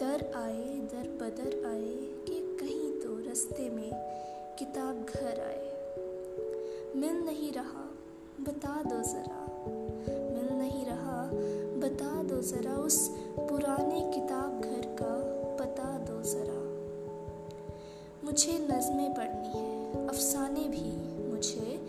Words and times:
दर 0.00 0.32
आए 0.36 0.62
दर 0.62 1.18
बदर 1.20 1.68
आए 1.68 1.96
कि 2.24 2.56
कहीं 2.60 2.92
तो 2.92 3.30
रस्ते 3.30 3.70
में 3.70 3.90
किताब 4.58 5.06
घर 5.14 5.40
आए। 5.40 5.70
मिल 6.96 7.24
नहीं 7.24 7.52
रहा, 7.52 7.94
बता 8.40 8.82
दो 8.82 9.02
ज़रा। 9.02 9.54
मिल 10.34 10.58
नहीं 10.58 10.86
रहा, 10.86 11.30
बता 11.78 12.22
दो 12.22 12.42
ज़रा। 12.42 12.74
उस 12.74 13.08
पुराने 13.18 14.12
किताब 14.14 14.60
घर 14.60 14.96
का 15.02 15.16
बता 15.64 15.98
दो 15.98 16.22
ज़रा। 16.22 16.60
मुझे 18.24 18.52
नज़में 18.52 19.14
पढ़नी 19.14 19.58
है, 19.58 20.06
अफसाने 20.08 20.60
भी 20.60 21.18
मुझे। 21.30 21.88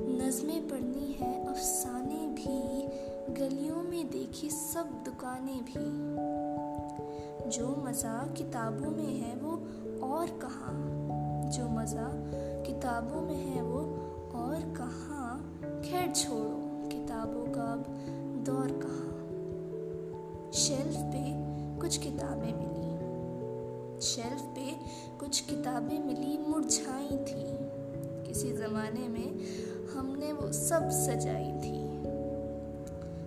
नज़में 0.00 0.68
पढ़नी 0.68 1.12
है, 1.12 1.46
अफसाने 1.46 2.28
भी। 2.28 2.88
गलियों 3.34 3.82
में 3.82 4.10
देखी 4.10 4.50
सब 4.50 5.02
दुकानें 5.04 5.64
भी। 5.64 6.08
जो 7.48 7.84
मज़ा 7.88 8.34
किताबों 8.36 8.90
में 8.90 9.20
है 9.20 9.36
वो 9.36 9.50
और 10.06 10.26
कहाँ? 10.26 10.72
जो 11.50 11.68
मज़ा 11.68 12.10
किताबों 12.66 13.22
में 13.22 13.46
है 13.46 13.62
वो 13.62 13.78
और 14.38 14.60
कहाँ? 14.76 15.60
खैर 15.84 16.12
छोड़ो, 16.12 16.88
किताबों 16.88 17.52
का 17.52 17.72
अब 17.72 17.84
दौर 18.44 18.80
कहाँ? 18.82 19.14
शेल्फ 20.52 20.96
पे 20.96 21.24
कुछ 21.80 21.96
किताबें 21.96 22.54
मिली। 22.54 22.88
शेल्फ 24.00 24.42
पे 24.42 24.76
कुछ 25.18 25.40
किताबें 25.40 26.04
मिली, 26.04 26.38
मुरझाई 26.48 27.16
थी। 27.16 27.58
किसी 28.28 28.52
ज़माने 28.52 29.08
में 29.08 29.40
हमने 29.88 30.32
वो 30.32 30.52
सब 30.52 30.90
सजाई 30.90 31.52
थी। 31.52 31.88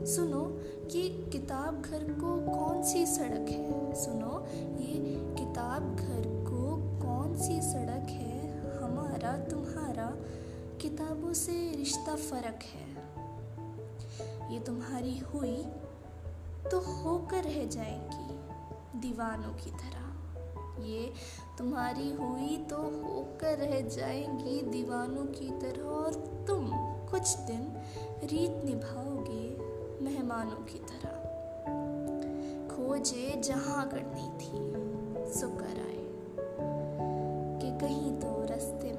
सुनो 0.05 0.57
ये 0.91 1.29
किताब 1.31 1.81
घर 1.81 2.03
को 2.03 2.55
कौन 2.55 2.83
सी 2.83 3.05
सड़क 3.05 3.49
है? 3.49 3.93
किताबों 11.31 11.39
से 11.39 11.75
रिश्ता 11.77 12.15
फ़र्क 12.15 12.63
है। 12.63 14.53
ये 14.53 14.59
तुम्हारी 14.59 15.17
हुई 15.17 15.57
तो 16.71 16.79
होकर 16.79 17.43
रह 17.43 17.65
जाएगी 17.67 18.99
दीवानों 18.99 19.53
की 19.53 19.71
तरह। 19.71 20.83
ये 20.83 21.13
तुम्हारी 21.57 22.09
हुई 22.11 22.57
तो 22.69 22.77
होकर 22.77 23.57
रह 23.57 23.81
जाएँगी 23.87 24.61
दीवानों 24.61 25.25
की 25.25 25.49
तरह 25.59 25.83
और 25.83 26.13
तुम 26.47 26.67
कुछ 27.11 27.35
दिन 27.47 27.63
रीत 28.23 28.61
निभाओगे 28.65 29.43
मेहमानों 30.05 30.61
की 30.65 30.79
तरह। 30.91 31.17
खोजे 32.67 33.41
जहाँ 33.41 33.87
करनी 33.89 34.27
थी, 34.37 34.53
सुकर 35.39 35.79
आए 35.87 36.01
कि 37.61 37.77
कहीं 37.79 38.11
तो 38.19 38.29
रास्ते 38.45 38.90